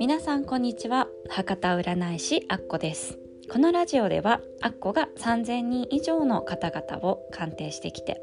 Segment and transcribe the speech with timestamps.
[0.00, 1.08] 皆さんこんにちは。
[1.28, 3.18] 博多占い師アッコです。
[3.52, 8.18] このラジオではアッコが3000人以上の方々を鑑定してきて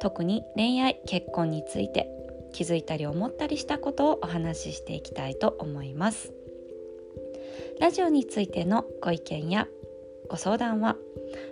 [0.00, 2.08] 特に恋愛結婚について
[2.52, 6.32] 気づいたり思ったりしたことをお話ししていきたいと思います。
[7.80, 9.66] ラジオについてのご意見や
[10.28, 10.94] ご相談は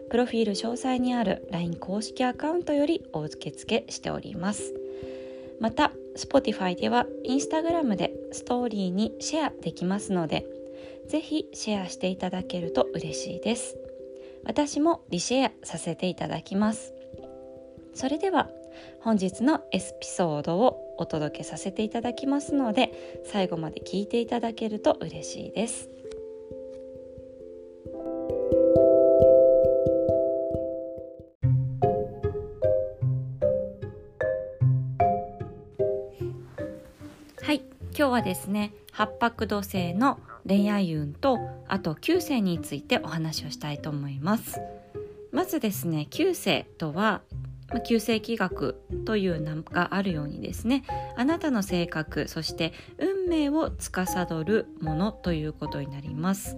[0.08, 4.72] プロフィール詳細にある LINE 公式アカウントよりお受け付けしております。
[5.58, 10.44] また Spotify では Instagram でストーリーにシェアできますので
[11.06, 13.78] ぜひシェアしていただけると嬉しいです。
[14.44, 16.92] 私もリシェアさせていただきます。
[17.94, 18.50] それでは
[19.00, 25.88] 本日のエピソードをお届けさせていただきますので最後まで聞いていただけると嬉しいです。
[37.98, 44.60] 今日はですね八白土星の恋愛運とあと旧星についてお話をしたいと思います。
[45.32, 47.22] まずですね旧星とは
[47.84, 50.84] 旧世紀学という名があるようにですね
[51.16, 56.56] あなたの性格そして運命を司るものということになります。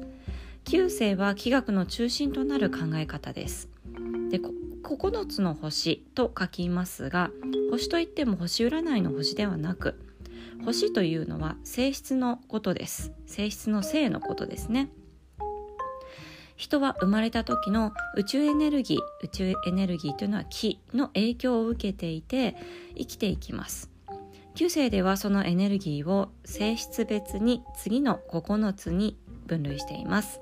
[0.65, 3.70] 旧星は気学の中心となる考え方です。
[4.28, 4.39] で
[4.83, 7.31] 9つの星と書きますが
[7.70, 10.09] 星といっても星占いの星ではなく
[10.64, 13.12] 星というのは性質のことです。
[13.27, 14.91] 性質の性のことですね。
[16.56, 22.55] 人は生まれた時の宇宙エネルギー宇宙エネルギーというのは気の影響を受けていて
[22.98, 23.91] 生きていきます。
[24.55, 29.16] 旧世ではそのエネルギーを性質別に次の9つに
[29.47, 30.41] 分類しています。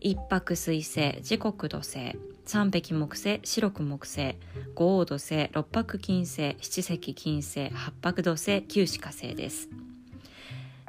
[0.00, 2.18] 一泊水星時刻土星。
[2.48, 4.34] 三匹木星白く木星
[4.74, 9.68] 五黄土星六白金星七石金星八白土星九死火星です。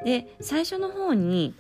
[0.06, 1.54] で最初の方に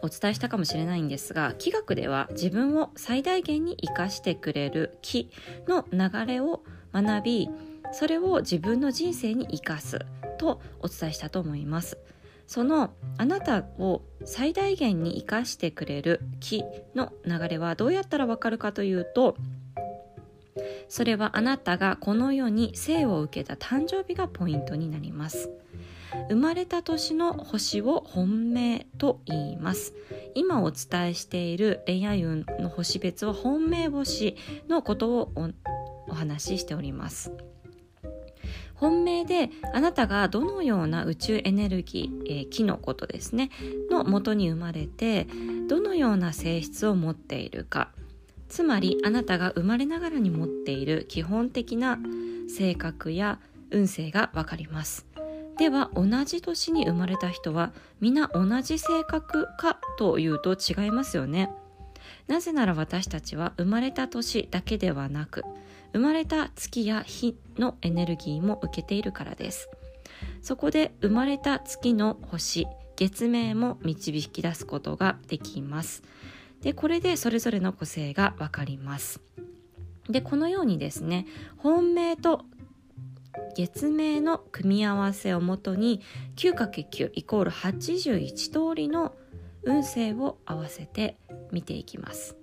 [0.00, 5.30] お伝えしたかもしれないんですが気学では自分を最大限に生かしてくれる気
[5.68, 6.62] の流れを
[6.94, 7.50] 学び
[7.92, 9.98] それを自分の人生に生かす
[10.38, 11.98] とお伝えしたと思います。
[12.52, 16.62] そのあなたを最大限に生かしてくれる気
[16.94, 19.38] の流れはどうやったらわかるかというと
[20.86, 25.48] それはあなたがこの世に生を受けた誕生日がポイントになります。
[26.28, 29.94] 生まれた年の星を本命と言います。
[30.34, 34.36] 今お伝えしている恋愛運の星別は本命星
[34.68, 35.32] のことを
[36.06, 37.32] お話ししております。
[38.82, 43.50] 本命であなたがどのような宇宙エネルギー、えー、木のことですね
[43.92, 45.28] の元に生まれて
[45.68, 47.92] どのような性質を持っているか。
[48.48, 51.98] つまりあなたが生まれながらに持っている基本的な
[52.54, 53.38] 性格や
[53.70, 55.06] 運勢がわかります。
[55.58, 61.50] では同じ年に生まれた人は皆同じ性格かというと違いますよね。
[62.26, 65.44] なぜなら私たちは生まれた年だけではなく
[65.92, 69.68] 生まれた月や日のエネルギーも受けているからです。
[70.40, 72.66] そこで生まれた月の星
[72.96, 76.02] 月命も導き出すことができます。
[76.60, 79.20] でこれでそれぞれの個性がわかります。
[80.08, 81.26] でこのようにですね
[81.56, 82.44] 本命と
[83.56, 86.00] 月命の組み合わせをもとに
[86.36, 89.14] 9×9 イコール81通りの
[89.64, 91.16] 運勢を合わせて
[91.50, 92.41] 見ていきます。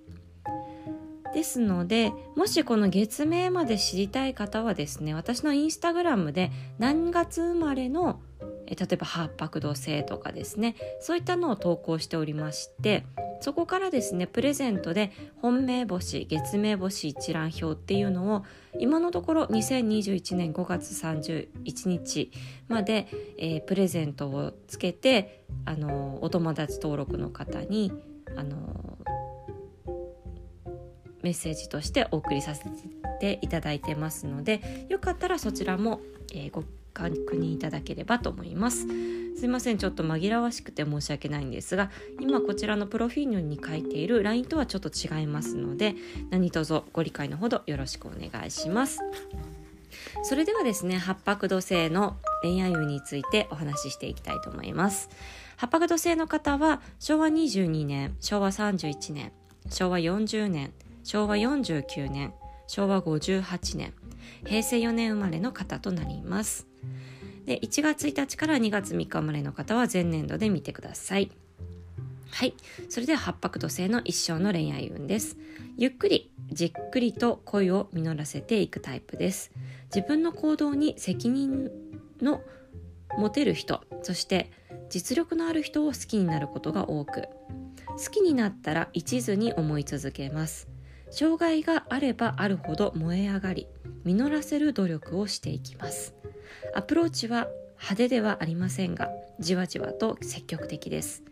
[1.32, 8.20] ですのでもしこの月名まで知りたい方はですね私のインスタグラムで何月生まれの
[8.66, 13.04] 例えば八白土星とかですねそういったのを投稿しておりまして
[13.40, 18.44] そこからですねプレゼントで本命星月命星一覧表っていうのを
[18.78, 22.30] 今のところ2021年5月31日
[22.68, 23.08] まで、
[23.38, 27.92] えー、プレゼントをつけてあのお友達登録の方に
[28.36, 28.89] あの
[31.22, 32.64] メッセージとしてお送りさせ
[33.20, 36.00] ていただいてますのでよかったらそちらも、
[36.32, 38.86] えー、ご確認いただければと思います。
[39.36, 41.90] すいませんちょっと紛らわしくて申し訳ないんですが
[42.20, 45.94] 今こちらのプロフィールに書いている LINE とはちょっと違いますので
[46.28, 48.98] 何卒ご理解のほどよろしくお願いします。
[50.24, 55.08] それではですね八白土星の恋愛運についてお話ししていきたいと思います。
[55.56, 59.32] 八白土星の方は昭和22年昭和31年
[59.70, 60.72] 昭和40年
[61.04, 62.32] 昭和49年
[62.66, 63.92] 昭和58年
[64.44, 66.66] 平成4年生まれの方となります。
[67.46, 71.30] で1月1日から2月3日生まれの方は前年度で見てください。
[72.30, 72.54] はい。
[72.88, 75.36] それでは八白土星の一生の恋愛運です。
[75.76, 79.50] ゆっくりじっくりと恋を実らせていくタイプです。
[79.94, 81.70] 自分の行動に責任
[82.22, 82.42] の
[83.18, 84.50] モテる人そして
[84.88, 87.28] 実力のある人を好きになることが多く
[87.88, 90.69] 好きになったら一途に思い続けます。
[91.10, 93.66] 障害があればあるほど燃え上がり
[94.04, 96.14] 実らせる努力をしていきます。
[96.74, 101.22] アプローチは派手ではありませんがじわじわと積極的です。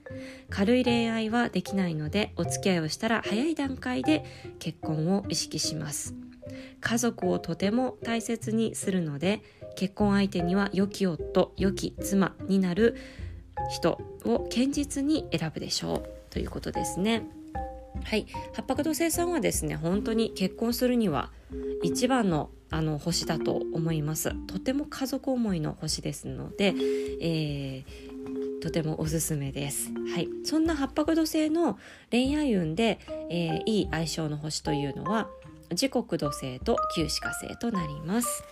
[0.51, 4.25] 軽い恋愛はできないのでお付き合いをしたら早い段階で
[4.59, 6.15] 結婚を意識します。
[6.81, 9.43] 家族をとても大切にするので
[9.77, 12.97] 結婚相手には良き夫良き妻になる
[13.71, 16.31] 人を堅実に選ぶでしょう。
[16.31, 17.38] ということですね。
[18.09, 21.31] はい八白土星さんはですね本当に結婚するには
[21.83, 26.75] 一番のあの星だと思いますとても家族思いの星ですので、
[27.21, 29.91] えー、とてもおすすめです。
[30.15, 31.79] はい、そんな八白土星の
[32.11, 32.99] 恋愛運で、
[33.31, 35.29] えー、いい相性の星というのは
[35.73, 38.45] 時刻土星と旧歯科星となります。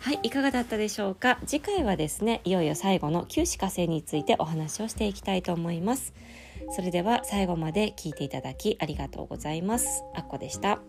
[0.00, 1.38] はい、いかがだったでしょうか？
[1.46, 6.14] 次回はですね、いよいよ最後の旧歯科星についてお話をしていきたいと思います。
[6.70, 10.04] それでは最後まで聞いていただきありがとうございます。
[10.14, 10.80] あっこでした。